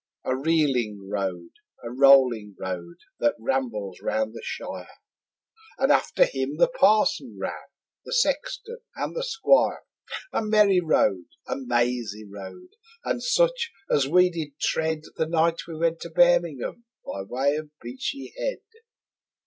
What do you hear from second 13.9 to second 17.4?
as we did tread The night we went to Birmingham by